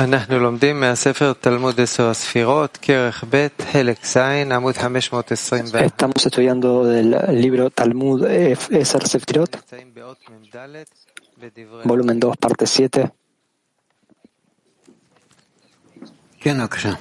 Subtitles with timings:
[0.00, 4.16] אנחנו לומדים מהספר תלמוד עשר הספירות, כרך ב', חלק ז',
[4.52, 5.86] עמוד 524.
[5.86, 8.20] Estamos estudiando del libro Talmud
[8.70, 10.56] Eser Sefirot, נמצאים באות מ"ד
[11.38, 13.04] בדברי volumen 2, parte 7.
[16.40, 16.92] כן, בבקשה.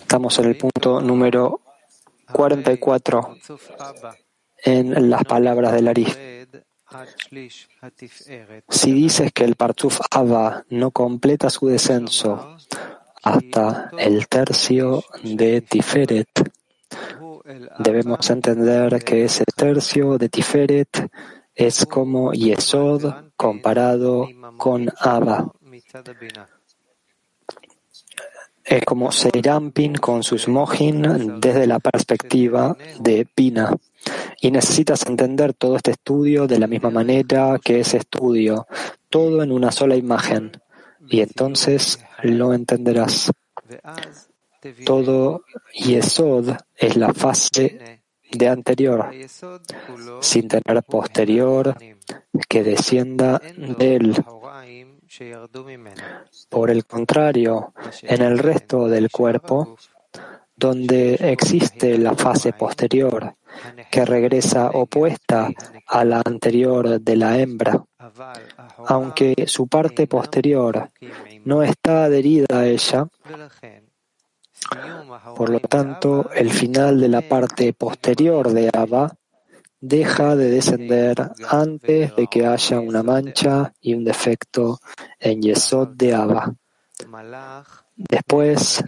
[0.00, 1.58] Estamos en el punto número
[2.30, 4.10] 44 פרצוף אבא
[4.64, 6.06] en las palabras del Ari.
[8.69, 12.57] Si dices que el Partuf Abba no completa su descenso
[13.23, 16.27] hasta el tercio de Tiferet,
[17.79, 21.09] debemos entender que ese tercio de Tiferet
[21.55, 24.27] es como Yesod comparado
[24.57, 25.51] con Abba
[28.71, 33.75] es como Seirampin con sus mojin desde la perspectiva de Pina.
[34.39, 38.67] Y necesitas entender todo este estudio de la misma manera que ese estudio,
[39.09, 40.53] todo en una sola imagen.
[41.09, 43.31] Y entonces lo entenderás.
[44.85, 45.43] Todo
[45.73, 49.11] Yesod es la fase de anterior,
[50.21, 51.75] sin tener posterior
[52.47, 54.13] que descienda de.
[56.49, 57.73] Por el contrario,
[58.03, 59.75] en el resto del cuerpo,
[60.55, 63.35] donde existe la fase posterior,
[63.89, 65.49] que regresa opuesta
[65.87, 67.83] a la anterior de la hembra,
[68.87, 70.89] aunque su parte posterior
[71.43, 73.07] no está adherida a ella,
[75.35, 79.17] por lo tanto, el final de la parte posterior de Abba
[79.81, 84.79] deja de descender antes de que haya una mancha y un defecto
[85.19, 86.53] en Yesod de Abba.
[87.95, 88.83] Después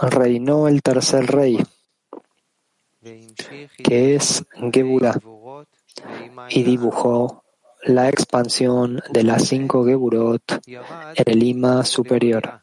[0.00, 1.58] reinó el tercer rey,
[3.84, 5.20] que es Gebura,
[6.48, 7.44] y dibujó
[7.84, 12.62] la expansión de las cinco Geburot en el Lima superior.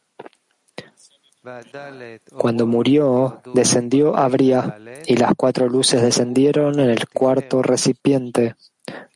[2.37, 8.55] Cuando oh, murió, descendió Abria y las cuatro luces descendieron en el cuarto recipiente,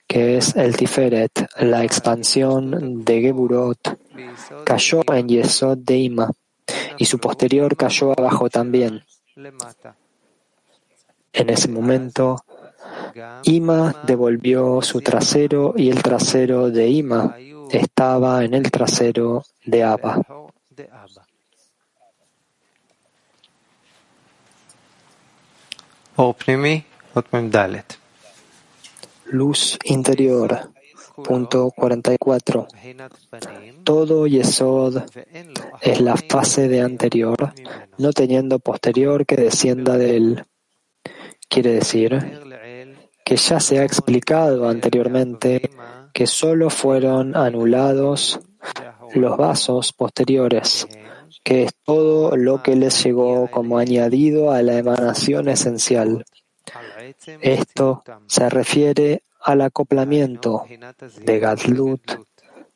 [0.08, 4.00] que es el Tiferet, la expansión de Geburot.
[4.64, 6.32] Cayó en Yesod de Ima
[6.98, 9.04] y su posterior cayó abajo también.
[11.34, 12.44] En ese momento,
[13.44, 17.36] Ima devolvió su trasero y el trasero de Ima
[17.72, 20.22] estaba en el trasero de Abba.
[29.28, 30.70] Luz interior.
[31.24, 32.68] Punto 44.
[33.86, 35.04] Todo Yesod
[35.80, 37.54] es la fase de anterior,
[37.98, 40.46] no teniendo posterior que descienda de él.
[41.48, 42.20] Quiere decir
[43.24, 45.70] que ya se ha explicado anteriormente
[46.14, 48.42] que solo fueron anulados
[49.14, 50.86] los vasos posteriores
[51.44, 56.26] que es todo lo que les llegó como añadido a la emanación esencial.
[57.42, 60.66] Esto se refiere al acoplamiento
[61.22, 62.02] de Gadlut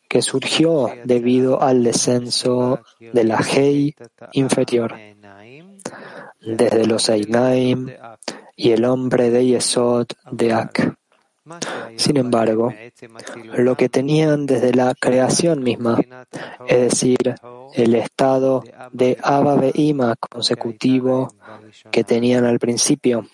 [0.08, 3.96] que surgió debido al descenso de la Hei
[4.34, 4.96] inferior
[6.40, 7.90] desde los Einaim
[8.56, 10.96] y el hombre de Yesod de Ak.
[11.98, 12.74] Sin embargo,
[13.58, 16.00] lo que tenían desde la creación misma,
[16.68, 17.36] es decir,
[17.74, 21.34] el estado de Abba Be'ima consecutivo
[21.92, 23.28] que tenían al principio,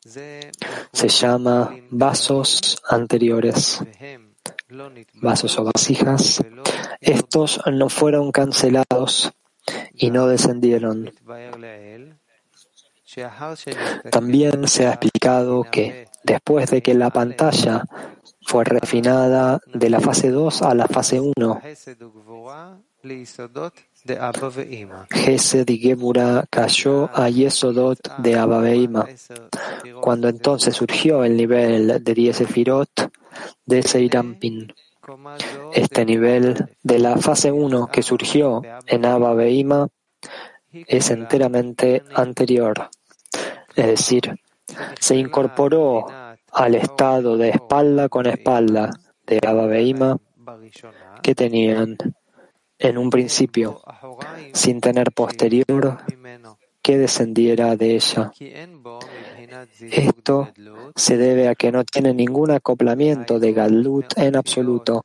[0.00, 3.80] se llama vasos anteriores,
[5.14, 6.42] vasos o vasijas.
[7.00, 9.32] Estos no fueron cancelados
[9.92, 11.12] y no descendieron.
[14.10, 17.84] También se ha explicado que después de que la pantalla
[18.42, 21.60] fue refinada de la fase 2 a la fase 1.
[25.10, 29.06] Gesed y Gebura cayó a Yesodot de Ababeima.
[30.00, 32.42] Cuando entonces surgió el nivel de 10
[33.66, 34.72] de Seirampin.
[35.72, 39.88] Este nivel de la fase 1 que surgió en Ababeima
[40.72, 42.88] es enteramente anterior.
[43.74, 44.38] Es decir,
[44.98, 46.06] se incorporó
[46.52, 48.90] al estado de espalda con espalda
[49.26, 50.18] de Abba
[51.22, 51.96] que tenían
[52.78, 53.80] en un principio,
[54.52, 55.98] sin tener posterior
[56.82, 58.32] que descendiera de ella.
[59.80, 60.48] Esto
[60.96, 65.02] se debe a que no tiene ningún acoplamiento de Gadlut en absoluto,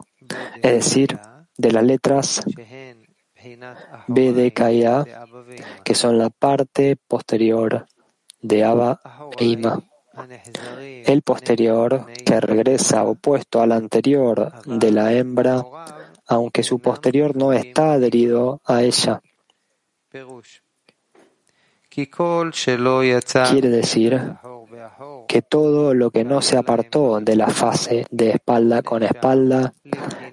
[0.55, 1.19] es decir,
[1.55, 2.41] de las letras
[4.07, 5.05] B de Kaya,
[5.83, 7.85] que son la parte posterior
[8.41, 8.99] de Abba
[9.37, 9.81] e Ima.
[11.05, 15.63] El posterior, que regresa opuesto al anterior de la hembra,
[16.25, 19.21] aunque su posterior no está adherido a ella.
[23.51, 24.21] Quiere decir
[25.27, 29.73] que todo lo que no se apartó de la fase de espalda con espalda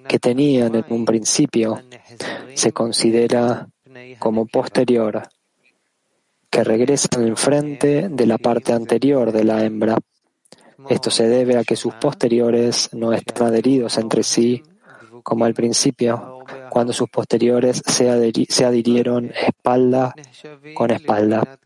[0.07, 1.81] que tenían en un principio
[2.53, 3.67] se considera
[4.19, 5.23] como posterior
[6.55, 9.97] que regresa al frente de la parte anterior de la hembra.
[10.89, 14.63] Esto se debe a que sus posteriores no están adheridos entre sí
[15.21, 20.15] como al principio, cuando sus posteriores se, adhirieron espalda
[20.73, 21.59] con espalda.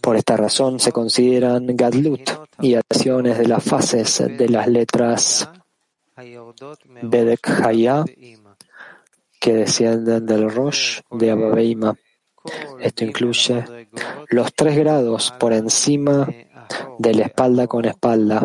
[0.00, 5.50] Por esta razón se consideran Gadlut y acciones de las fases de las letras
[7.02, 7.40] Bedek
[9.40, 11.96] que descienden del Rosh de Ababeima.
[12.80, 13.64] Esto incluye
[14.28, 16.26] los tres grados por encima
[16.98, 18.44] de la espalda con espalda,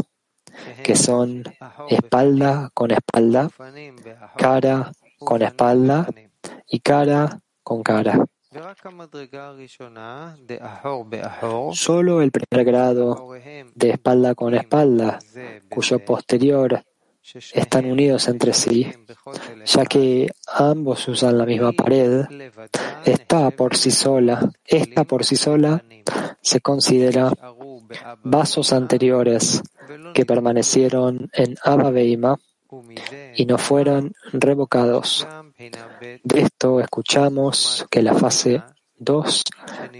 [0.83, 1.43] que son
[1.89, 3.49] espalda con espalda,
[4.37, 6.07] cara con espalda
[6.67, 8.25] y cara con cara.
[11.73, 13.31] Solo el primer grado
[13.75, 15.19] de espalda con espalda,
[15.69, 16.83] cuyo posterior
[17.53, 18.91] están unidos entre sí,
[19.65, 22.25] ya que ambos usan la misma pared,
[23.05, 25.83] está por sí sola, esta por sí sola
[26.41, 27.31] se considera
[28.23, 29.61] vasos anteriores
[30.13, 32.37] que permanecieron en Abba Beima
[33.35, 35.27] y no fueron revocados.
[36.23, 38.61] De esto escuchamos que la fase
[38.97, 39.43] 2,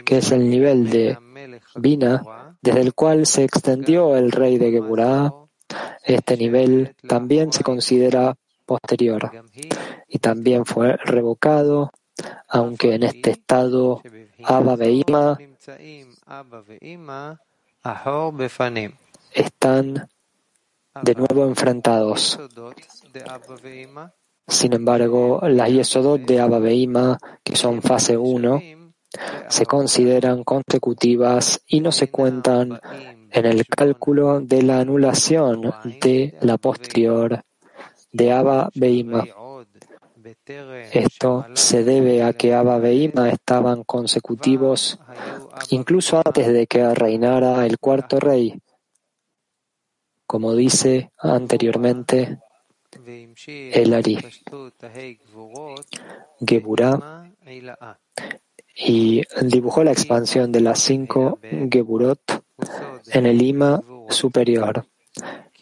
[0.06, 1.18] que es el nivel de
[1.76, 2.24] Bina,
[2.62, 5.32] desde el cual se extendió el rey de Geburah,
[6.04, 8.36] este nivel también se considera
[8.66, 9.32] posterior
[10.08, 11.92] y también fue revocado,
[12.54, 14.02] aunque en este estado
[14.44, 15.40] Abba Beima
[19.34, 20.08] están
[21.02, 22.40] de nuevo enfrentados.
[24.48, 28.62] Sin embargo, las Yesodot de Abba Beima, que son fase 1,
[29.50, 32.80] se consideran consecutivas y no se cuentan
[33.32, 37.42] en el cálculo de la anulación de la posterior
[38.12, 39.26] de Abba Beima.
[40.92, 45.00] Esto se debe a que Abba Beima estaban consecutivos
[45.70, 48.60] incluso antes de que reinara el cuarto rey,
[50.26, 52.40] como dice anteriormente
[53.46, 54.20] el Ari,
[56.46, 57.32] Geburah,
[58.76, 61.40] y dibujó la expansión de las cinco
[61.72, 62.44] Geburot
[63.12, 64.86] en el Ima superior.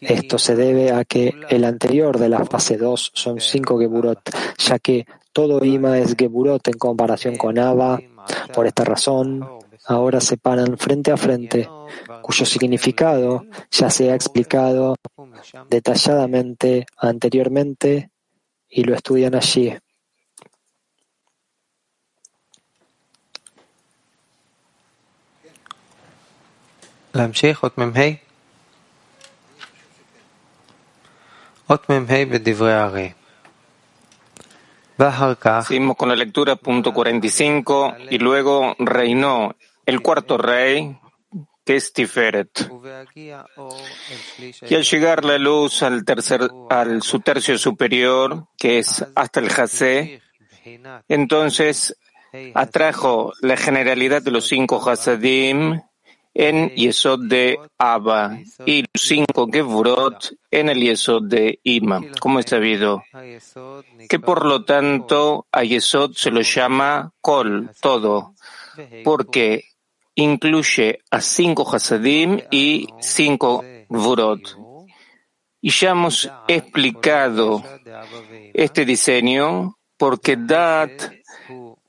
[0.02, 4.18] Esto se debe a que el anterior de la fase 2 son cinco Geburot,
[4.58, 8.00] ya que todo Ima es Geburot en comparación con Abba.
[8.52, 9.48] Por esta razón,
[9.86, 11.68] ahora se paran frente a frente,
[12.20, 14.96] cuyo significado ya se ha explicado
[15.70, 18.10] detalladamente anteriormente
[18.68, 19.72] y lo estudian allí.
[35.62, 40.98] Seguimos con la lectura, punto 45, y luego reinó el cuarto rey,
[41.64, 42.70] que es Tiferet.
[43.14, 49.48] Y al llegar la luz al, tercer, al su tercio superior, que es hasta el
[49.48, 50.20] Hasé,
[51.08, 51.96] entonces
[52.54, 55.80] atrajo la generalidad de los cinco Hasadim
[56.34, 62.46] en Yesod de Abba y los cinco Gevurot en el Yesod de Ima, como es
[62.46, 63.02] sabido,
[64.08, 68.34] que por lo tanto a Yesod se lo llama Kol, todo,
[69.04, 69.64] porque
[70.14, 74.56] incluye a cinco Hasadim y cinco Gevurot.
[75.60, 77.62] Y ya hemos explicado
[78.52, 80.90] este diseño porque Dat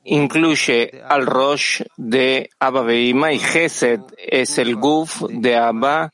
[0.03, 6.11] incluye al Rosh de Abba Beima y Gesed es el Guf de Abba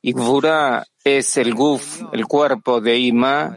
[0.00, 3.56] y Gvura es el Guf, el cuerpo de Ima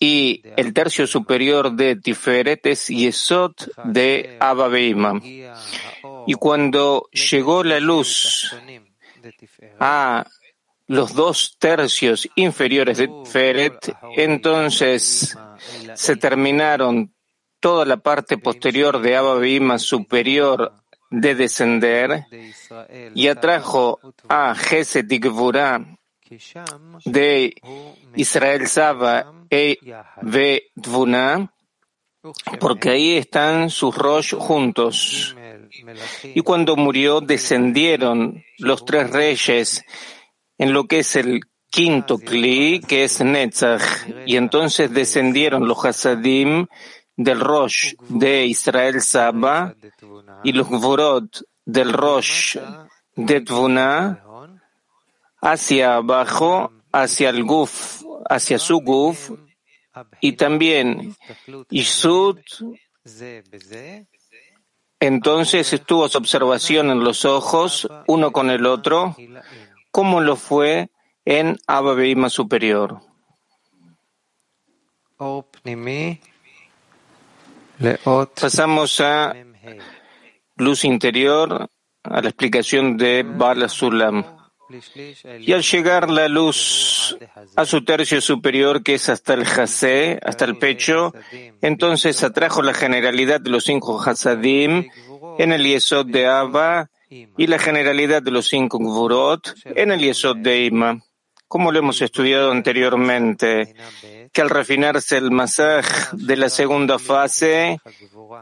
[0.00, 3.52] y el tercio superior de Tiferet es Yesod
[3.84, 5.20] de Abba Beima.
[6.26, 8.54] Y cuando llegó la luz
[9.80, 10.24] a
[10.86, 15.36] los dos tercios inferiores de Tiferet, entonces
[15.94, 17.12] se terminaron
[17.60, 20.72] toda la parte posterior de Abba Bima superior
[21.10, 22.26] de descender
[23.14, 23.98] y atrajo
[24.28, 25.20] a Geset y
[27.04, 27.54] de
[28.14, 29.78] Israel Saba e
[30.74, 31.52] Dvuna,
[32.60, 35.34] porque ahí están sus Rosh juntos.
[36.24, 39.84] Y cuando murió descendieron los tres reyes
[40.58, 43.82] en lo que es el quinto Kli, que es Netzach,
[44.26, 46.66] y entonces descendieron los Hasadim
[47.18, 49.74] del Rosh de Israel Saba
[50.44, 52.56] y los Gvorot del Rosh
[53.16, 54.24] de Tvuna
[55.42, 59.32] hacia abajo, hacia el Guf, hacia su Guf,
[60.20, 61.16] y también
[61.70, 62.38] Isud,
[65.00, 69.16] entonces estuvo su observación en los ojos, uno con el otro,
[69.90, 70.90] como lo fue
[71.24, 73.00] en Abba superior.
[78.40, 79.34] Pasamos a
[80.56, 81.70] luz interior,
[82.02, 84.24] a la explicación de Bala Sulam.
[85.40, 87.16] Y al llegar la luz
[87.56, 91.14] a su tercio superior, que es hasta el Hasé, hasta el pecho,
[91.62, 94.88] entonces atrajo la generalidad de los cinco Hasadim
[95.38, 100.36] en el Yesod de Abba y la generalidad de los cinco Gvurot en el Yesod
[100.36, 101.02] de Ima.
[101.46, 103.74] Como lo hemos estudiado anteriormente,
[104.32, 107.80] que al refinarse el masaj de la segunda fase,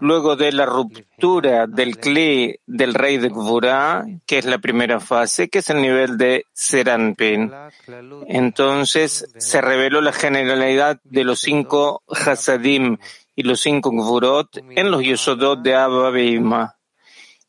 [0.00, 5.48] luego de la ruptura del Kli del rey de Gvura, que es la primera fase,
[5.48, 7.52] que es el nivel de Seranpin.
[8.26, 12.98] Entonces se reveló la generalidad de los cinco Hasadim
[13.34, 16.76] y los cinco Gvurot en los Yosodot de Abba Beima.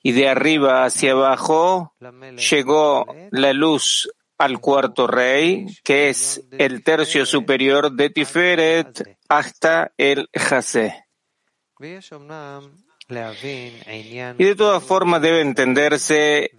[0.03, 1.93] Y de arriba hacia abajo
[2.49, 10.29] llegó la luz al cuarto rey, que es el tercio superior de Tiferet hasta el
[10.33, 11.05] Hasé.
[14.37, 16.51] Y de todas formas debe entenderse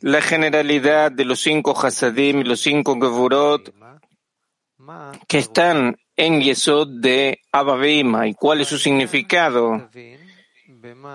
[0.00, 3.74] la generalidad de los cinco Hasadim y los cinco Gevurot
[5.26, 9.90] que están en Yesod de Ababima y cuál es su significado.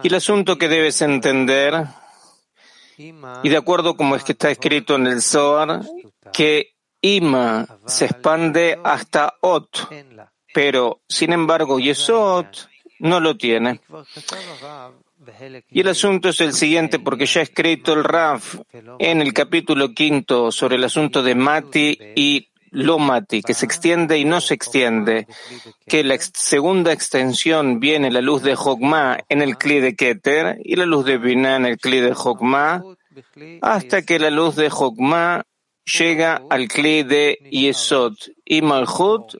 [0.04, 1.86] Y el asunto que debes entender,
[2.98, 5.82] y de acuerdo como es que está escrito en el Zohar,
[6.34, 9.90] que Ima se expande hasta Ot,
[10.54, 12.46] pero sin embargo Yesod
[13.00, 13.82] no lo tiene.
[15.70, 18.56] Y el asunto es el siguiente, porque ya ha escrito el Raf
[19.00, 24.18] en el capítulo quinto sobre el asunto de Mati y lo Mati, que se extiende
[24.18, 25.28] y no se extiende,
[25.88, 30.76] que la segunda extensión viene la luz de Jogma en el Kli de Keter y
[30.76, 32.84] la luz de Binah en el Kli de Jogma,
[33.62, 35.44] hasta que la luz de Jogma
[35.86, 39.36] llega al Kli de Yesod y Malchut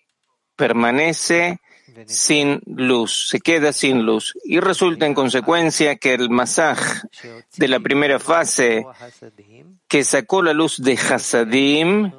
[0.56, 1.60] permanece
[2.06, 4.34] sin luz, se queda sin luz.
[4.44, 6.80] Y resulta en consecuencia que el masaj
[7.58, 8.86] de la primera fase
[9.88, 12.12] que sacó la luz de Hasadim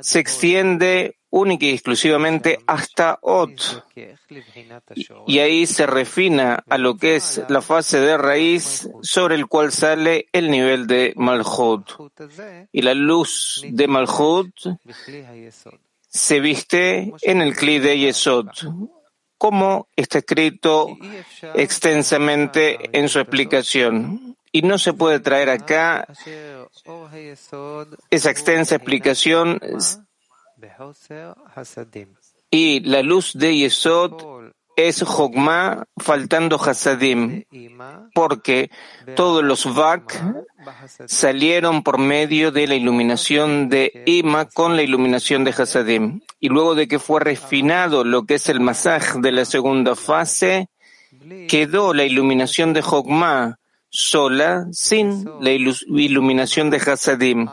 [0.00, 3.84] se extiende única y exclusivamente hasta Ot.
[5.26, 9.72] Y ahí se refina a lo que es la fase de raíz sobre el cual
[9.72, 11.90] sale el nivel de Malchut.
[12.72, 14.54] Y la luz de Malchut
[16.08, 18.48] se viste en el Kli de Yesod,
[19.36, 20.96] como está escrito
[21.54, 24.36] extensamente en su explicación.
[24.56, 26.08] Y no se puede traer acá
[28.10, 29.60] esa extensa explicación
[32.50, 34.12] y la luz de Yesod
[34.74, 37.44] es Jogma faltando Hasadim,
[38.14, 38.70] porque
[39.14, 40.24] todos los Vak
[41.04, 46.22] salieron por medio de la iluminación de Ima con la iluminación de Hasadim.
[46.40, 50.70] Y luego de que fue refinado lo que es el masaj de la segunda fase,
[51.46, 53.58] quedó la iluminación de Jogma
[53.90, 57.48] sola sin la iluminación de Hasadim.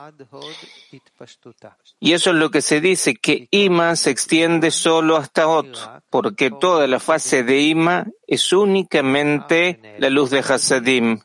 [1.99, 6.51] Y eso es lo que se dice, que Ima se extiende solo hasta Ot, porque
[6.51, 11.19] toda la fase de Ima es únicamente la luz de Hasadim.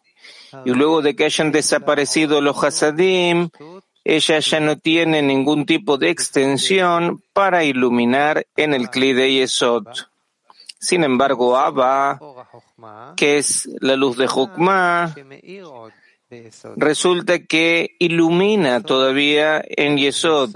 [0.64, 3.50] Y luego de que hayan desaparecido los Hasadim,
[4.04, 9.84] ella ya no tiene ningún tipo de extensión para iluminar en el Kli de Yesod.
[10.80, 12.37] Sin embargo, Abba,
[13.16, 15.14] que es la luz de Jokma,
[16.76, 20.50] resulta que ilumina todavía en Yesod.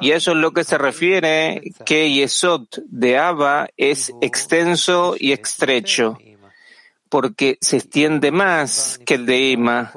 [0.00, 6.18] Y eso es lo que se refiere que Yesod de Abba es extenso y estrecho,
[7.08, 9.92] porque se extiende más que el de Ima,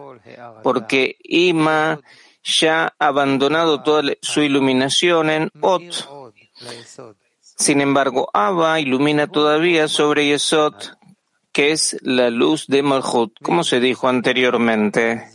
[0.62, 2.00] porque Ima
[2.44, 6.10] ya ha abandonado toda su iluminación en Ot.
[7.40, 10.74] Sin embargo, Abba ilumina todavía sobre Yesod,
[11.54, 15.30] que es la luz de Malchut, como se dijo anteriormente.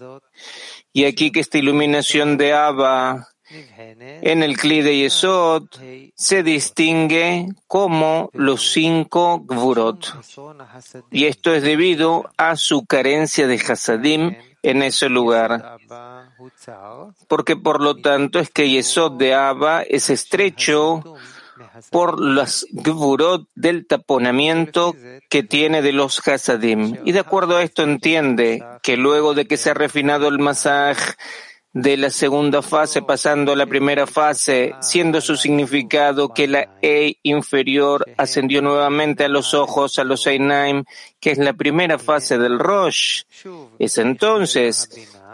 [0.92, 5.68] Y aquí que esta iluminación de Abba en el Kli de Yesod
[6.14, 10.14] se distingue como los cinco Gvurot.
[11.10, 15.78] Y esto es debido a su carencia de Hasadim en ese lugar.
[17.28, 21.16] Porque por lo tanto es que Yesod de Abba es estrecho
[21.90, 24.94] por las gvurot del taponamiento
[25.28, 26.96] que tiene de los hasadim.
[27.04, 30.98] Y de acuerdo a esto entiende que luego de que se ha refinado el masaj
[31.72, 37.16] de la segunda fase pasando a la primera fase, siendo su significado que la E
[37.22, 40.84] inferior ascendió nuevamente a los ojos, a los Einaim,
[41.20, 43.22] que es la primera fase del Rosh,
[43.78, 44.88] es entonces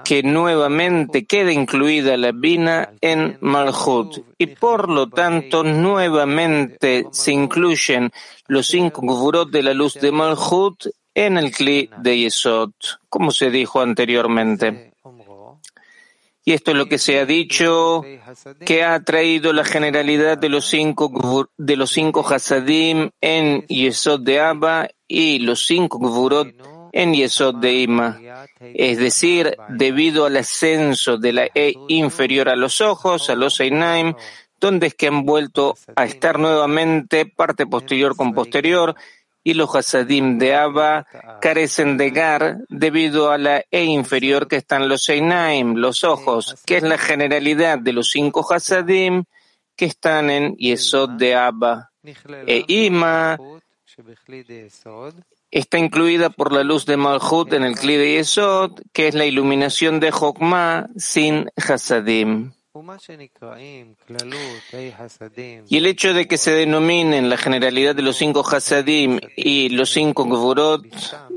[0.04, 8.12] que nuevamente queda incluida la Bina en Malhut y por lo tanto nuevamente se incluyen
[8.46, 12.72] los cinco Gvurot de la luz de Malhut en el Kli de Yesod,
[13.08, 14.92] como se dijo anteriormente.
[16.46, 18.04] Y esto es lo que se ha dicho,
[18.66, 24.40] que ha traído la generalidad de los cinco, de los cinco Hasadim en Yesod de
[24.40, 28.20] Abba y los cinco Gvurot en Yesod de Ima,
[28.60, 34.14] es decir, debido al ascenso de la E inferior a los ojos, a los Einaim,
[34.60, 38.94] donde es que han vuelto a estar nuevamente parte posterior con posterior,
[39.42, 41.04] y los Hasadim de Abba
[41.40, 46.76] carecen de Gar debido a la E inferior que están los Einaim, los ojos, que
[46.76, 49.24] es la generalidad de los cinco Hasadim
[49.76, 51.90] que están en Yesod de Abba.
[52.46, 53.36] E Ima
[55.54, 59.24] está incluida por la luz de Malhut en el Kli de Yesod, que es la
[59.24, 62.52] iluminación de Jokma sin Hasadim.
[65.68, 69.90] Y el hecho de que se denominen la generalidad de los cinco Hasadim y los
[69.90, 70.84] cinco Gevurot,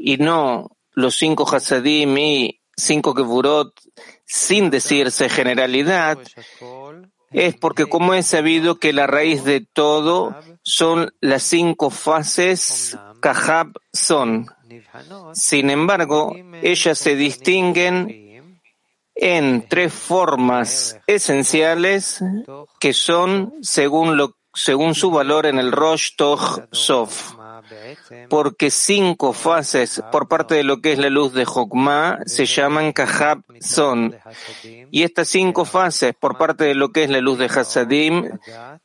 [0.01, 3.71] y no los cinco Hasadim y cinco Gevurot,
[4.25, 6.17] sin decirse generalidad,
[7.31, 13.73] es porque como es sabido que la raíz de todo son las cinco fases Kahab
[13.91, 14.47] son.
[15.33, 18.27] Sin embargo, ellas se distinguen
[19.15, 22.21] en tres formas esenciales
[22.79, 27.33] que son según, según su valor en el Rosh Toj Sof.
[28.29, 32.93] Porque cinco fases por parte de lo que es la luz de Jokma se llaman
[32.93, 34.15] Kahab Son.
[34.91, 38.29] Y estas cinco fases por parte de lo que es la luz de Hasadim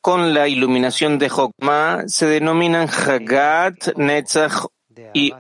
[0.01, 4.67] con la iluminación de Jokma se denominan Hagat, Netzach
[5.13, 5.33] y.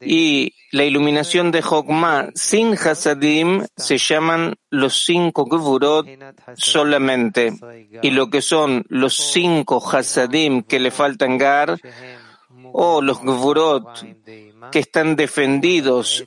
[0.00, 6.06] Y la iluminación de Jokma sin Hasadim se llaman los cinco Gevurot
[6.54, 7.52] solamente.
[8.02, 11.78] Y lo que son los cinco Hasadim que le faltan Gar,
[12.72, 16.24] o los Gevurot que están defendidos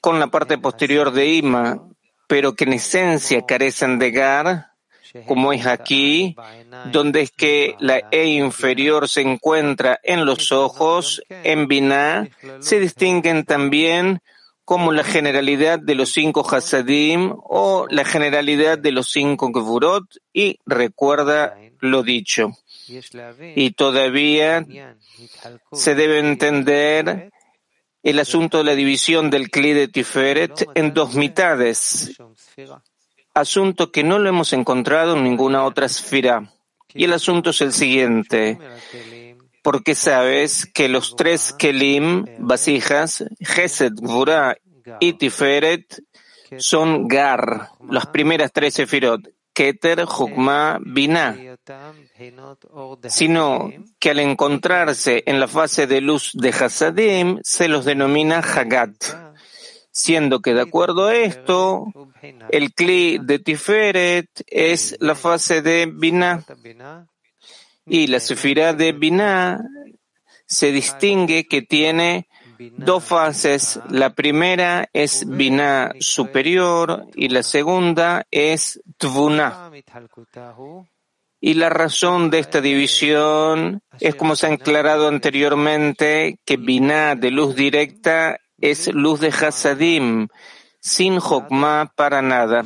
[0.00, 1.80] con la parte posterior de Ima,
[2.26, 4.73] pero que en esencia carecen de Gar,
[5.26, 6.36] como es aquí,
[6.90, 12.28] donde es que la E inferior se encuentra en los ojos, en Binah,
[12.60, 14.20] se distinguen también
[14.64, 20.58] como la generalidad de los cinco Hasadim o la generalidad de los cinco Gevurot y
[20.64, 22.50] recuerda lo dicho.
[23.54, 24.66] Y todavía
[25.72, 27.30] se debe entender
[28.02, 32.16] el asunto de la división del Kli de Tiferet en dos mitades
[33.34, 36.50] asunto que no lo hemos encontrado en ninguna otra esfera.
[36.94, 38.58] Y el asunto es el siguiente.
[39.62, 44.56] Porque sabes que los tres Kelim, vasijas, Gesed, Gvura
[45.00, 46.02] y Tiferet,
[46.58, 51.36] son Gar, las primeras tres Sefirot, Keter, Jukma, Binah,
[53.08, 58.92] sino que al encontrarse en la fase de luz de Hasadim se los denomina Hagat
[59.94, 61.86] siendo que de acuerdo a esto,
[62.50, 66.44] el Kli de Tiferet es la fase de Binah
[67.86, 69.60] y la Sefirá de Binah
[70.46, 72.26] se distingue que tiene
[72.58, 73.78] dos fases.
[73.88, 79.70] La primera es Binah superior y la segunda es Tvuna.
[81.40, 87.30] Y la razón de esta división es como se ha aclarado anteriormente que Binah de
[87.30, 90.28] luz directa es luz de Hasadim,
[90.80, 92.64] sin Jokma para nada.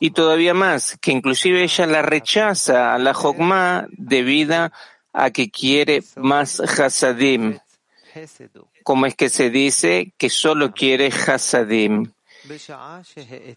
[0.00, 4.70] Y todavía más, que inclusive ella la rechaza a la Jokma debido
[5.12, 7.58] a que quiere más Hasadim.
[8.82, 12.12] Como es que se dice que solo quiere Hasadim.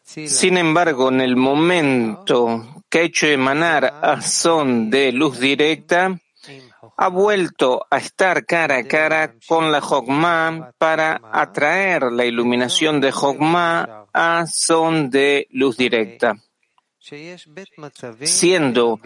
[0.05, 6.17] Sin embargo, en el momento que ha hecho emanar a son de luz directa,
[6.97, 13.11] ha vuelto a estar cara a cara con la Jogma para atraer la iluminación de
[13.11, 16.35] Jogma a son de luz directa.
[18.23, 18.99] siendo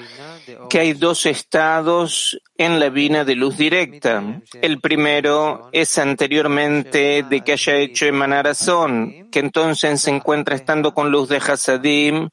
[0.69, 4.41] que hay dos estados en la vina de luz directa.
[4.61, 10.55] El primero es anteriormente de que haya hecho emanar a Son, que entonces se encuentra
[10.55, 12.29] estando con luz de Hasadim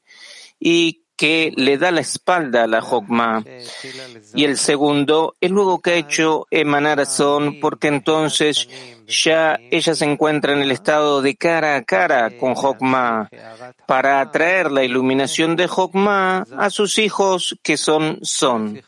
[0.59, 3.43] y que le da la espalda a la Jokma.
[4.33, 8.69] Y el segundo es luego que ha hecho emanar a Son, porque entonces
[9.05, 13.29] ya ella se encuentra en el estado de cara a cara con Jokma,
[13.85, 18.81] para atraer la iluminación de Jokma a sus hijos que son Son.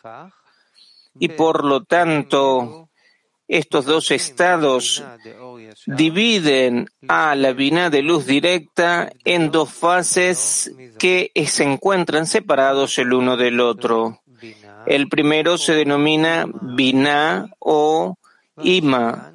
[1.19, 2.80] Y por lo tanto,
[3.51, 5.03] estos dos estados
[5.85, 13.11] dividen a la Binah de luz directa en dos fases que se encuentran separados el
[13.11, 14.21] uno del otro.
[14.85, 18.15] El primero se denomina Binah o
[18.63, 19.33] Ima,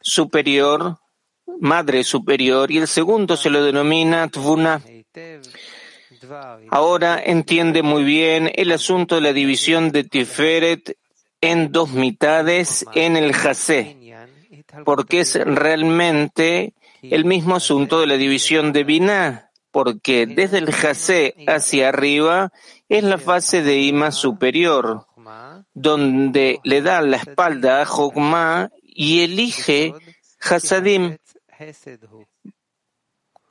[0.00, 0.96] superior,
[1.60, 4.80] madre superior, y el segundo se lo denomina Tvuna.
[6.70, 10.96] Ahora entiende muy bien el asunto de la división de Tiferet
[11.40, 13.98] en dos mitades en el Jase
[14.84, 21.34] porque es realmente el mismo asunto de la división de Binah, porque desde el Jase
[21.46, 22.52] hacia arriba
[22.88, 25.06] es la fase de Ima superior,
[25.74, 29.94] donde le da la espalda a Jokma y elige
[30.40, 31.16] Hasadim.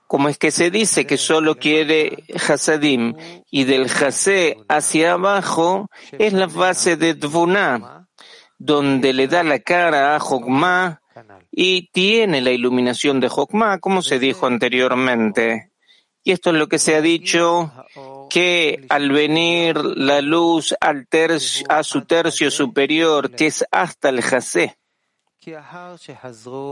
[0.08, 3.16] Como es que se dice que solo quiere Hasadim
[3.52, 8.08] y del Jase hacia abajo es la fase de Dvuna,
[8.58, 11.02] donde le da la cara a Jokma
[11.52, 15.72] y tiene la iluminación de Jokma, como se dijo anteriormente.
[16.24, 17.72] Y esto es lo que se ha dicho,
[18.30, 21.08] que al venir la luz al
[21.70, 24.78] a su tercio superior, que es hasta el Jase,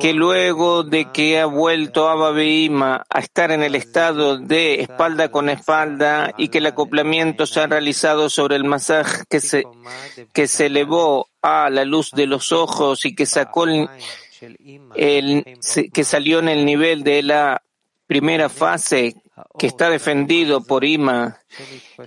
[0.02, 5.30] que luego de que ha vuelto Abba Beima a estar en el estado de espalda
[5.32, 9.64] con espalda y que el acoplamiento se ha realizado sobre el masaje que se,
[10.34, 13.90] que se elevó a la luz de los ojos y que sacó el,
[15.94, 17.62] que salió en el nivel de la
[18.08, 19.16] primera fase
[19.58, 21.40] que está defendido por Ima,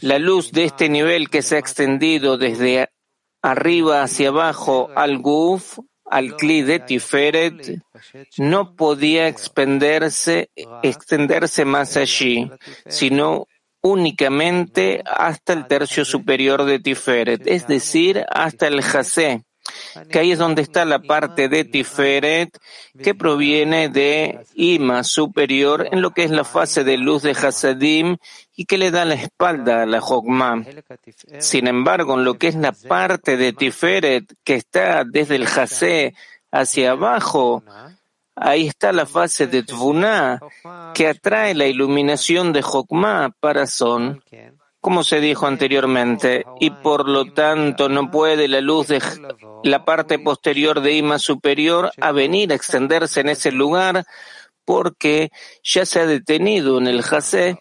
[0.01, 2.91] la luz de este nivel que se ha extendido desde
[3.43, 5.79] arriba hacia abajo al Guf,
[6.11, 7.83] al Kli de Tiferet,
[8.39, 10.51] no podía extenderse,
[10.83, 12.51] extenderse más allí,
[12.87, 13.47] sino
[13.81, 19.45] únicamente hasta el tercio superior de Tiferet, es decir, hasta el Jase,
[20.11, 22.57] que ahí es donde está la parte de Tiferet
[23.03, 28.17] que proviene de Ima superior en lo que es la fase de luz de Hasadim
[28.57, 30.65] y que le da la espalda a la Jogma.
[31.39, 36.15] Sin embargo, en lo que es la parte de Tiferet que está desde el Hasé
[36.51, 37.63] hacia abajo,
[38.35, 40.41] ahí está la fase de Tvuna
[40.95, 44.23] que atrae la iluminación de Jokma para Son
[44.81, 49.03] como se dijo anteriormente, y por lo tanto no puede la luz de
[49.65, 54.05] la parte posterior de Ima superior a venir a extenderse en ese lugar
[54.65, 55.31] porque
[55.63, 57.59] ya se ha detenido en el Jase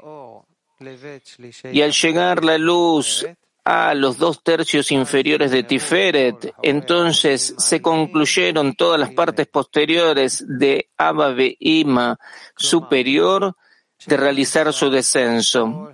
[1.72, 3.26] y al llegar la luz
[3.64, 10.90] a los dos tercios inferiores de Tiferet, entonces se concluyeron todas las partes posteriores de
[10.98, 12.18] Abba Ima
[12.56, 13.56] superior
[14.06, 15.92] de realizar su descenso.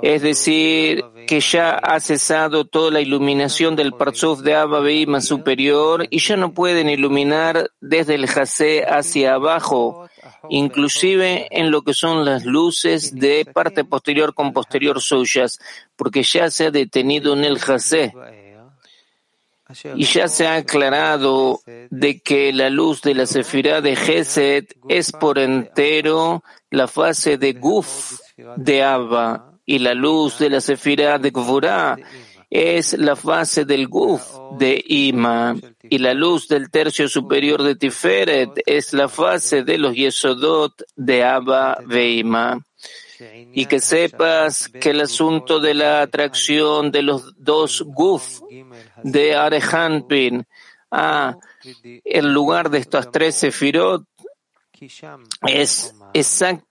[0.00, 6.06] Es decir, que ya ha cesado toda la iluminación del Parzuf de Abba Beima superior
[6.10, 10.08] y ya no pueden iluminar desde el Jase hacia abajo,
[10.50, 15.58] inclusive en lo que son las luces de parte posterior con posterior suyas,
[15.96, 18.12] porque ya se ha detenido en el Jase.
[19.96, 25.12] Y ya se ha aclarado de que la luz de la Sefirá de Geset es
[25.12, 28.18] por entero la fase de Guf
[28.56, 31.96] de Abba y la luz de la Sefirá de Gvurá
[32.50, 34.22] es la fase del Guf
[34.58, 39.94] de Ima y la luz del tercio superior de Tiferet es la fase de los
[39.94, 42.62] Yesodot de Abba Veima
[43.52, 48.40] y que sepas que el asunto de la atracción de los dos guf
[49.02, 50.44] de Arehanpin
[50.90, 51.36] a
[52.04, 54.04] el lugar de estas tres sefirot
[55.46, 56.66] es exacto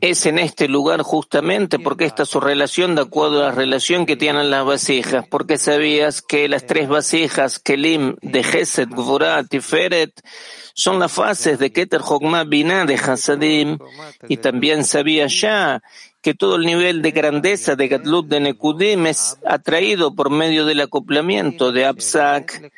[0.00, 4.06] es en este lugar justamente porque esta es su relación de acuerdo a la relación
[4.06, 10.12] que tienen las vasijas, porque sabías que las tres vasijas, Kelim, de Geset, Gvurah, Tiferet,
[10.74, 13.78] son las fases de Keter Hogma Binah de Hasadim,
[14.28, 15.82] y también sabías ya
[16.20, 20.80] que todo el nivel de grandeza de Gatlut de Nekudim es atraído por medio del
[20.80, 22.70] acoplamiento de Absak,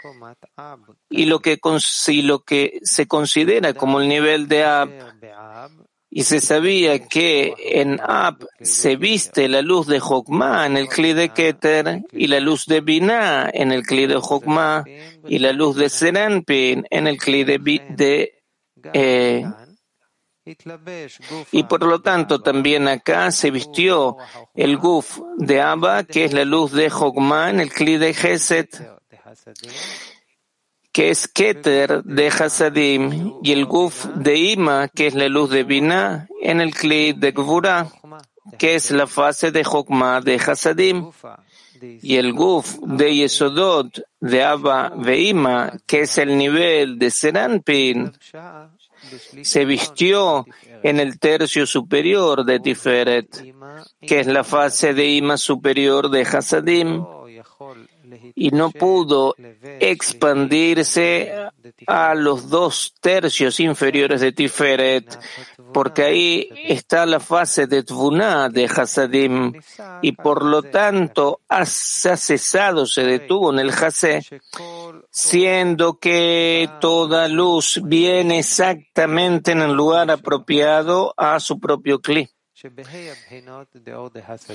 [1.10, 1.58] y lo que,
[2.08, 4.90] y lo que se considera como el nivel de Ab
[6.10, 11.12] y se sabía que en Ab se viste la luz de Jokma en el Kli
[11.12, 14.84] de Keter y la luz de Binah en el Kli de Jokma
[15.26, 17.58] y la luz de Seranpin en el Kli de,
[17.90, 18.42] de
[18.94, 19.44] eh,
[21.52, 24.16] y por lo tanto también acá se vistió
[24.54, 28.80] el guf de Abba, que es la luz de Jokma en el Kli de Geset
[30.98, 35.62] que es Keter de Hasadim, y el Guf de Ima, que es la luz de
[35.62, 37.86] Binah, en el Kli de Gvura,
[38.58, 41.08] que es la fase de Jokma de Hasadim,
[41.80, 48.12] y el Guf de Yesodot de Abba Veima, que es el nivel de Seranpin,
[49.42, 50.46] se vistió
[50.82, 53.54] en el tercio superior de Tiferet,
[54.00, 57.04] que es la fase de Ima superior de Hasadim,
[58.34, 61.32] y no pudo expandirse
[61.86, 65.18] a los dos tercios inferiores de Tiferet,
[65.72, 69.52] porque ahí está la fase de Tvuná de Hasadim,
[70.02, 74.22] y por lo tanto se ha cesado, se detuvo en el Hasé,
[75.10, 82.28] siendo que toda luz viene exactamente en el lugar apropiado a su propio Kli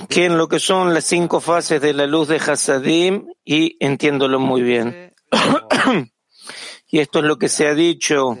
[0.08, 4.38] que en lo que son las cinco fases de la luz de Hasadim, y entiéndolo
[4.38, 5.14] muy bien.
[6.88, 8.36] y esto es lo que se ha dicho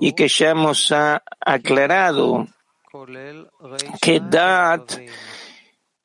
[0.00, 0.92] y que ya hemos
[1.40, 2.46] aclarado,
[4.00, 4.98] que Dat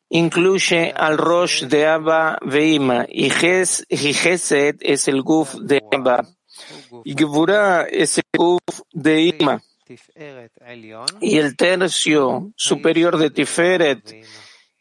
[0.09, 6.27] incluye al Rosh de Abba Veima y Gesed es el Guf de Abba.
[7.05, 9.61] Y Gevurah es el Guf de Ima.
[11.21, 14.26] Y el tercio superior de Tiferet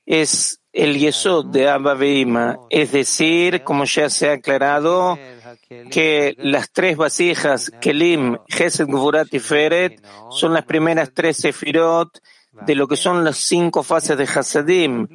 [0.05, 5.19] es el Yesod de Abba Veima, es decir, como ya se ha aclarado,
[5.91, 12.21] que las tres vasijas, Kelim, Gesed, Gvurat, Tiferet, son las primeras tres sefirot
[12.67, 15.09] de lo que son las cinco fases de Hasadim,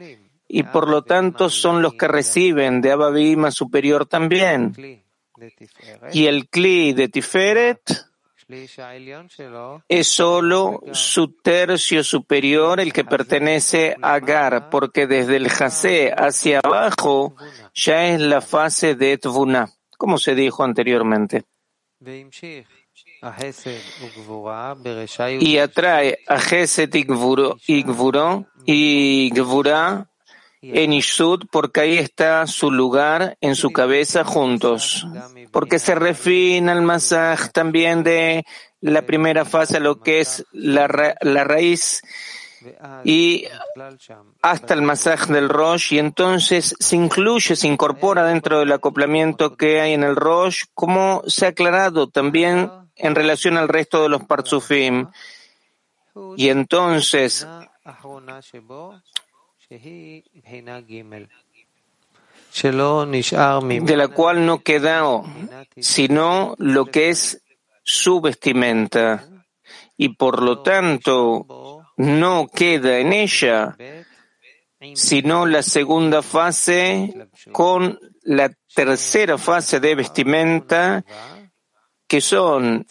[0.47, 4.73] y por lo tanto son los que reciben de Abba Veima superior también.
[6.11, 8.10] Y el Kli de Tiferet,
[9.87, 16.59] es solo su tercio superior el que pertenece a Gar, porque desde el Jase hacia
[16.59, 17.35] abajo
[17.73, 21.43] ya es la fase de Tvuna, como se dijo anteriormente.
[25.39, 26.95] Y atrae a Geset
[28.65, 29.31] y
[30.61, 35.05] en Ishud porque ahí está su lugar en su cabeza juntos.
[35.51, 38.45] Porque se refina el masaj también de
[38.79, 42.01] la primera fase lo que es la, raíz
[43.03, 43.45] y
[44.41, 49.81] hasta el masaj del Rosh y entonces se incluye, se incorpora dentro del acoplamiento que
[49.81, 54.23] hay en el Rosh, como se ha aclarado también en relación al resto de los
[54.25, 55.07] Parzufim.
[56.35, 57.47] Y entonces
[63.81, 65.03] de la cual no queda
[65.77, 67.41] sino lo que es
[67.83, 69.27] su vestimenta.
[69.97, 73.75] Y por lo tanto no queda en ella
[74.95, 81.05] sino la segunda fase con la tercera fase de vestimenta
[82.11, 82.85] que son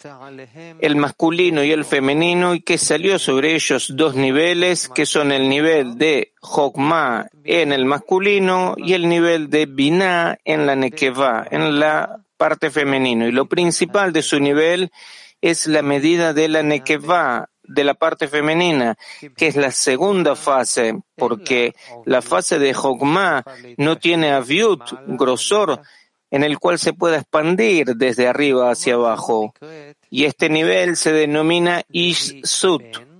[0.79, 5.47] el masculino y el femenino, y que salió sobre ellos dos niveles, que son el
[5.47, 11.79] nivel de Jokma en el masculino y el nivel de Binah en la Nekeva, en
[11.79, 13.27] la parte femenino.
[13.27, 14.91] Y lo principal de su nivel
[15.39, 18.97] es la medida de la Nekeva, de la parte femenina,
[19.37, 21.75] que es la segunda fase, porque
[22.07, 23.43] la fase de Jokma
[23.77, 25.79] no tiene aviut, grosor,
[26.31, 29.53] en el cual se pueda expandir desde arriba hacia abajo.
[30.09, 33.11] Y este nivel se denomina Ish-Sut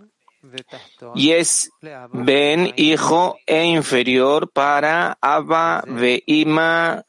[1.15, 1.71] y es
[2.12, 7.06] Ben, hijo e inferior para Abba, Veima,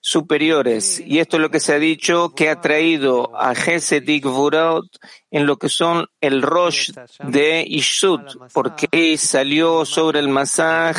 [0.00, 1.02] superiores.
[1.04, 4.86] Y esto es lo que se ha dicho que ha traído a Gesedik Vurot
[5.30, 6.92] en lo que son el Rosh
[7.24, 10.96] de Ishut, porque salió sobre el Masaj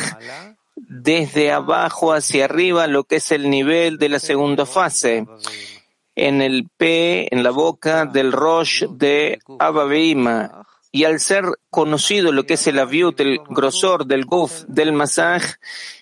[0.88, 5.26] desde abajo hacia arriba lo que es el nivel de la segunda fase.
[6.14, 10.66] En el P, en la boca del Rosh de Ababeima.
[10.90, 15.42] Y al ser conocido lo que es el aviut, el grosor del guf, del masaj,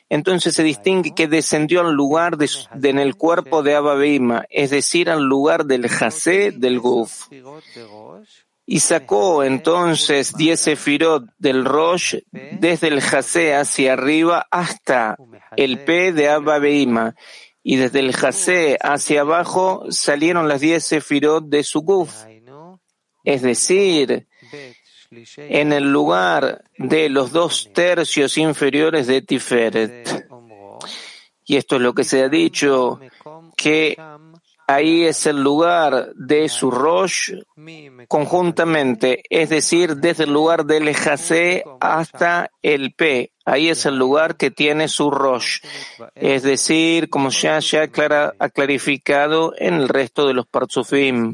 [0.09, 2.49] entonces se distingue que descendió al lugar de,
[2.83, 7.27] en el cuerpo de Ababeima, es decir, al lugar del jase del guf.
[8.67, 15.17] Y sacó entonces diez sefirot del Rosh desde el Jase hacia arriba hasta
[15.57, 17.15] el P de Abba Beima.
[17.63, 22.25] Y desde el Jase hacia abajo salieron las diez sefirot de su guf.
[23.23, 24.27] Es decir,
[25.37, 30.27] en el lugar de los dos tercios inferiores de Tiferet.
[31.45, 32.99] Y esto es lo que se ha dicho,
[33.57, 33.97] que
[34.67, 37.35] ahí es el lugar de su Rosh
[38.09, 43.33] conjuntamente, es decir, desde el lugar del Ejase hasta el P.
[43.45, 45.61] Ahí es el lugar que tiene su Rosh.
[46.15, 51.33] Es decir, como ya se ha clarificado en el resto de los Parzufim.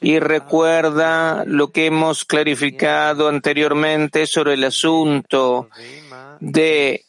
[0.00, 5.68] Y recuerda lo que hemos clarificado anteriormente sobre el asunto
[6.40, 7.04] de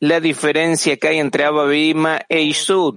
[0.00, 2.96] la diferencia que hay entre Abba e Isud,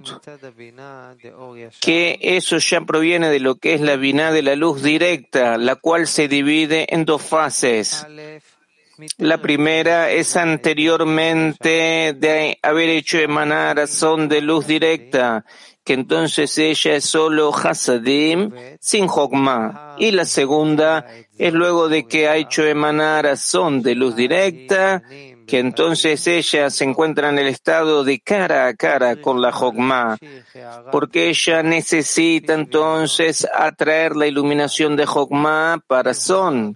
[1.80, 5.76] que eso ya proviene de lo que es la Binah de la luz directa, la
[5.76, 8.06] cual se divide en dos fases.
[9.18, 15.44] La primera es anteriormente de haber hecho emanar son de luz directa,
[15.84, 19.96] que entonces ella es solo Hasadim sin Hokmah.
[19.98, 25.02] Y la segunda es luego de que ha hecho emanar son de luz directa,
[25.46, 30.16] que entonces ella se encuentra en el estado de cara a cara con la Jogma,
[30.90, 36.74] porque ella necesita entonces atraer la iluminación de Jogma para Son,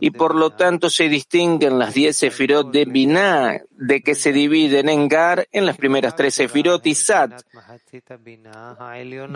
[0.00, 4.88] y por lo tanto se distinguen las diez sefirot de Binah, de que se dividen
[4.88, 6.96] en Gar en las primeras tres sefirot y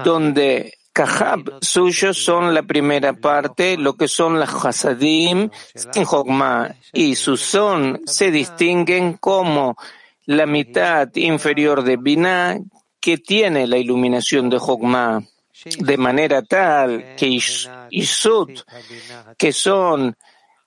[0.05, 7.15] donde Kahab suyos son la primera parte, lo que son las Hasadim sin Hogma, y
[7.15, 9.77] sus son se distinguen como
[10.27, 12.59] la mitad inferior de Binah
[13.01, 15.23] que tiene la iluminación de Hogma,
[15.79, 17.39] de manera tal que
[17.91, 18.51] Isud,
[19.39, 20.17] que son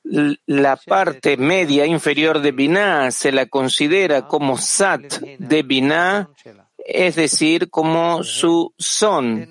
[0.06, 6.30] la parte media inferior de Binah, se la considera como Sat de Binah,
[6.78, 9.50] es decir, como su son.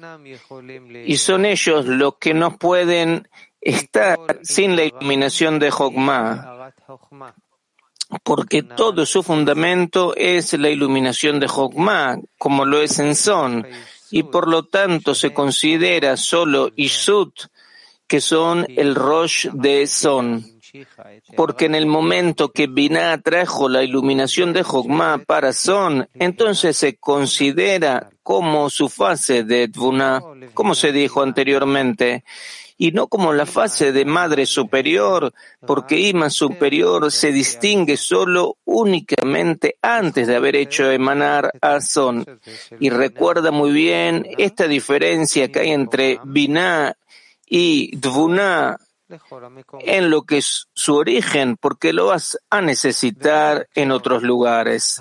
[1.04, 3.28] Y son ellos los que no pueden
[3.60, 6.72] estar sin la iluminación de Jogma,
[8.22, 13.66] porque todo su fundamento es la iluminación de Jogma, como lo es en son,
[14.10, 17.48] y por lo tanto se considera solo Isut,
[18.14, 20.44] que son el Rosh de son
[21.36, 26.94] porque en el momento que Binah trajo la iluminación de Jogma para Son, entonces se
[26.94, 30.22] considera como su fase de Tvuna,
[30.52, 32.22] como se dijo anteriormente,
[32.78, 35.32] y no como la fase de madre superior,
[35.66, 42.24] porque Ima superior se distingue solo únicamente antes de haber hecho emanar a Son.
[42.78, 46.96] Y recuerda muy bien esta diferencia que hay entre Binah
[47.56, 48.76] y Dvuna
[49.78, 55.00] en lo que es su origen, porque lo vas a necesitar en otros lugares.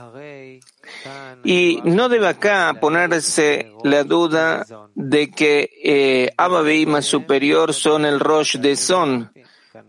[1.43, 8.57] Y no debe acá ponerse la duda de que eh, Abba superior son el Rosh
[8.57, 9.33] de Son,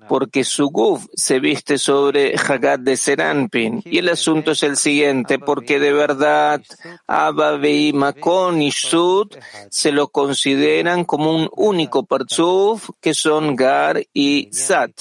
[0.09, 3.83] porque su guf se viste sobre Hagat de Seranpin.
[3.85, 6.63] Y el asunto es el siguiente, porque de verdad
[7.07, 9.29] Abba Beima con Ishud
[9.71, 14.93] se lo consideran como un único parzuf que son Gar y Sat.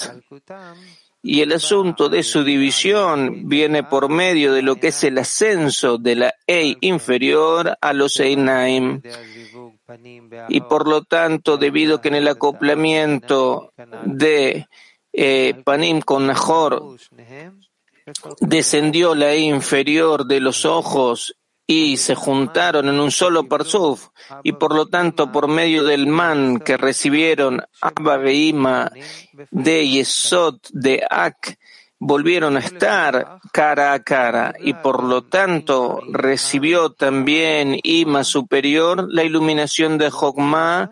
[1.26, 5.96] Y el asunto de su división viene por medio de lo que es el ascenso
[5.96, 9.00] de la Ei inferior a los Einaim.
[10.50, 13.72] Y por lo tanto, debido que en el acoplamiento
[14.04, 14.68] de
[15.14, 16.98] eh, Panim con Nahor
[18.40, 21.34] descendió la E inferior de los ojos
[21.66, 24.08] y se juntaron en un solo parzuf,
[24.42, 28.90] y por lo tanto por medio del man que recibieron Abba Beima
[29.50, 31.58] de Yesod de Ak,
[31.98, 39.24] volvieron a estar cara a cara y por lo tanto recibió también Ima superior la
[39.24, 40.90] iluminación de Jogma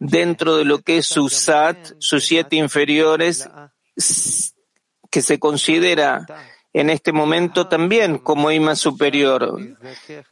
[0.00, 3.48] dentro de lo que es su Sat, sus siete inferiores,
[5.10, 6.26] que se considera
[6.72, 9.58] en este momento también como Ima superior.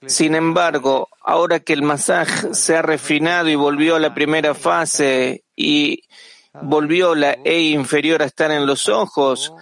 [0.07, 5.45] Sin embargo, ahora que el masaj se ha refinado y volvió a la primera fase
[5.55, 6.05] y
[6.63, 9.53] volvió la E inferior a estar en los ojos,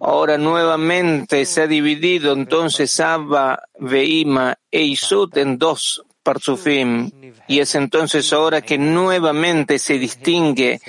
[0.00, 7.10] ahora nuevamente se ha dividido entonces Abba, Veima e Isut en dos Parzufim.
[7.48, 10.80] Y es entonces ahora que nuevamente se distingue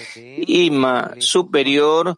[0.48, 2.18] Ima superior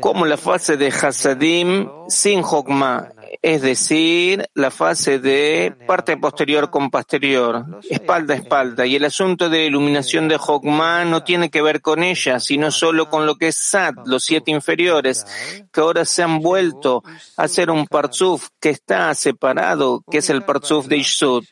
[0.00, 3.12] como la fase de Hasadim sin Hokmah,
[3.42, 8.86] es decir, la fase de parte posterior con posterior, espalda a espalda.
[8.86, 13.08] Y el asunto de iluminación de Hokmah no tiene que ver con ella, sino solo
[13.08, 15.26] con lo que es Sat, los siete inferiores,
[15.72, 17.02] que ahora se han vuelto
[17.36, 21.44] a ser un Parzuf que está separado, que es el Parzuf de Ishut.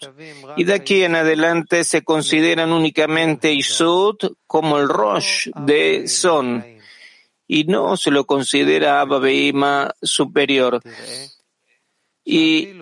[0.57, 6.76] Y de aquí en adelante se consideran únicamente Ishut como el Rosh de Son
[7.47, 10.83] y no se lo considera Abba Behima superior.
[12.29, 12.75] Y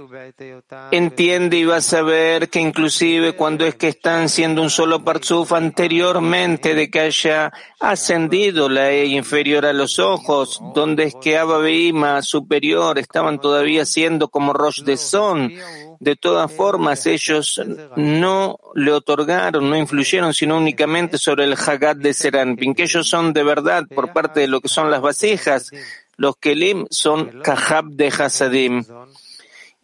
[0.90, 5.52] entiende y vas a ver que inclusive cuando es que están siendo un solo parzuf
[5.52, 11.58] anteriormente de que haya ascendido la E inferior a los ojos, donde es que Abba
[11.58, 15.52] Behima superior estaban todavía siendo como Rosh de Son,
[16.00, 17.60] de todas formas, ellos
[17.96, 23.34] no le otorgaron, no influyeron, sino únicamente sobre el Hagat de Seranpin, que ellos son
[23.34, 25.70] de verdad por parte de lo que son las vasijas.
[26.16, 28.84] Los Kelim son Kahab de Hasadim.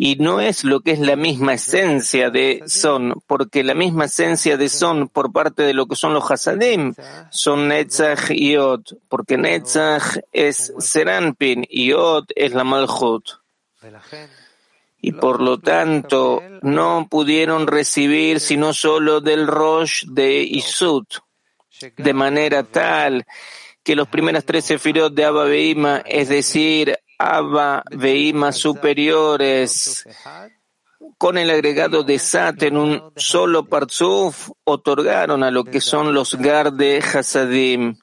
[0.02, 4.56] Y no es lo que es la misma esencia de Son, porque la misma esencia
[4.56, 6.94] de Son por parte de lo que son los Hasadim
[7.28, 8.80] son Netzach y Od,
[9.10, 13.28] porque Netzach es Seranpin y Od es la Malchut.
[15.02, 21.16] Y por lo tanto no pudieron recibir sino solo del Rosh de Isut,
[21.98, 23.26] de manera tal
[23.82, 30.06] que los primeros tres sefirot de Abba Veima, es decir, Abba Veima superiores,
[31.18, 36.34] con el agregado de Sat en un solo Parzuf, otorgaron a lo que son los
[36.36, 37.94] Gar de Hasadim.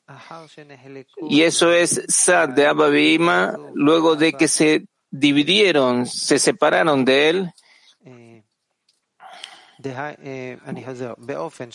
[1.30, 7.30] Y eso es Sat de Abba Veima, luego de que se dividieron, se separaron de
[7.30, 7.52] él,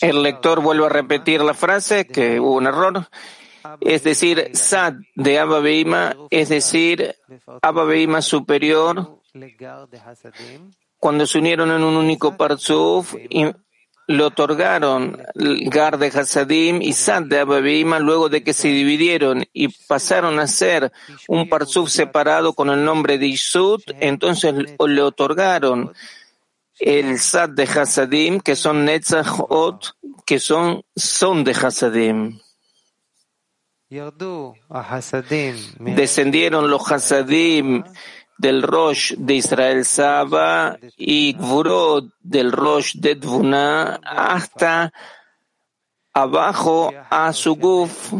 [0.01, 3.07] el lector vuelve a repetir la frase, que hubo un error.
[3.81, 5.61] Es decir, Sad de Abba
[6.29, 7.15] es decir,
[7.61, 9.19] Abba superior,
[10.97, 13.15] cuando se unieron en un único Parzuf,
[14.07, 19.69] le otorgaron Gar de Hasadim y Sad de Ababima luego de que se dividieron y
[19.87, 20.91] pasaron a ser
[21.27, 25.93] un parzuf separado con el nombre de Isud, entonces le otorgaron
[26.79, 29.95] el Sad de Hasadim, que son Netzach Ot,
[30.25, 32.39] que son son de Hasadim.
[35.79, 37.83] Descendieron los Hasadim
[38.37, 44.91] del Rosh de Israel Saba y Gvurot del Rosh de Dvuna hasta
[46.13, 48.13] abajo a su guf,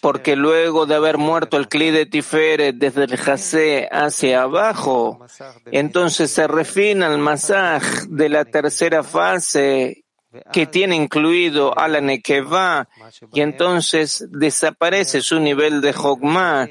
[0.00, 5.24] porque luego de haber muerto el Kli de Tiferet desde el Jase hacia abajo,
[5.66, 10.04] entonces se refina el masaj de la tercera fase
[10.52, 12.88] que tiene incluido a la Nekeva,
[13.32, 16.68] y entonces desaparece su nivel de Jogma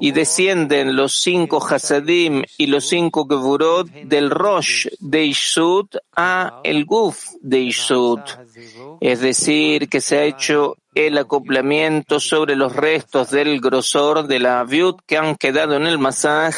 [0.00, 6.84] y descienden los cinco Hasadim y los cinco Gevurot del Rosh de Ishud a el
[6.84, 8.20] Guf de Ishud.
[9.00, 14.64] Es decir, que se ha hecho el acoplamiento sobre los restos del grosor de la
[14.64, 16.54] Viud que han quedado en el Masaj,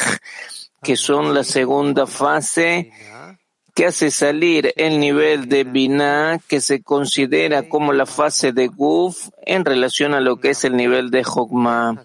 [0.81, 2.91] que son la segunda fase
[3.77, 9.29] que hace salir el nivel de Binah que se considera como la fase de Guf
[9.45, 12.03] en relación a lo que es el nivel de Jokma.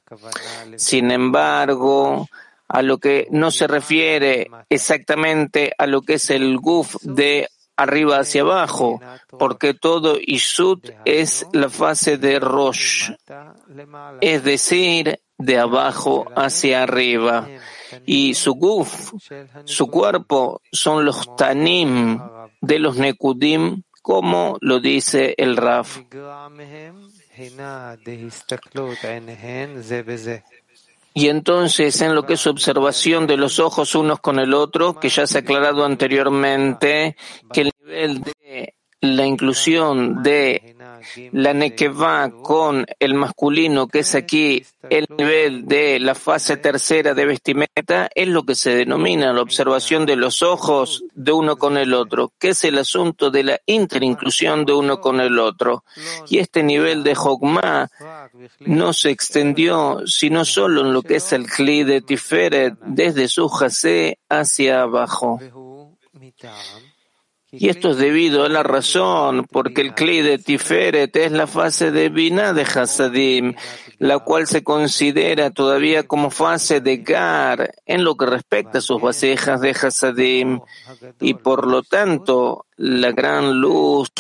[0.77, 2.29] Sin embargo,
[2.69, 8.19] a lo que no se refiere exactamente a lo que es el Guf de arriba
[8.19, 9.01] hacia abajo,
[9.39, 13.13] porque todo Isut es la fase de Rosh,
[14.21, 17.49] es decir, de abajo hacia arriba
[18.07, 19.13] y su guf,
[19.65, 22.21] su cuerpo, son los tanim
[22.61, 25.99] de los nekudim, como lo dice el Raf.
[31.15, 35.09] Y entonces, en lo que es observación de los ojos unos con el otro, que
[35.09, 37.17] ya se ha aclarado anteriormente,
[37.53, 40.72] que el nivel de la inclusión de
[41.33, 47.27] la nekeva con el masculino, que es aquí el nivel de la fase tercera de
[47.27, 51.95] vestimenta, es lo que se denomina la observación de los ojos de uno con el
[51.95, 55.85] otro, que es el asunto de la interinclusión de uno con el otro.
[56.29, 57.91] Y este nivel de Jogma
[58.61, 63.49] no se extendió sino solo en lo que es el Kli de Tiferet, desde su
[63.49, 65.41] jase hacia abajo.
[67.55, 71.91] Y esto es debido a la razón, porque el Kli de Tiferet es la fase
[71.91, 73.55] de Binah de Hasadim,
[73.99, 79.03] la cual se considera todavía como fase de Gar en lo que respecta a sus
[79.03, 80.61] vasijas de Hasadim,
[81.21, 84.11] y por lo tanto la gran luz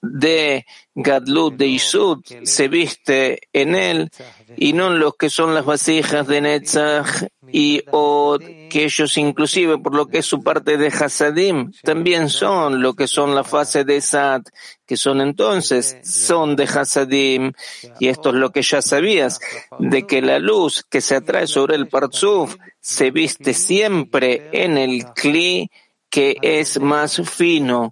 [0.00, 4.10] de Gadlut de Isud se viste en él
[4.56, 9.78] y no en los que son las vasijas de Netzach y Od, que ellos inclusive
[9.78, 13.84] por lo que es su parte de Hasadim, también son lo que son la fase
[13.84, 14.42] de Sad,
[14.84, 17.52] que son entonces, son de Hasadim,
[18.00, 19.38] y esto es lo que ya sabías,
[19.78, 25.04] de que la luz que se atrae sobre el Parzuf se viste siempre en el
[25.14, 25.70] Kli
[26.12, 27.90] que es más fino,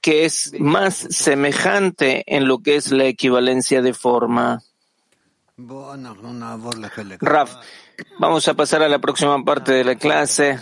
[0.00, 4.62] que es más semejante en lo que es la equivalencia de forma.
[7.20, 7.56] Raf,
[8.20, 10.60] vamos a pasar a la próxima parte de la clase.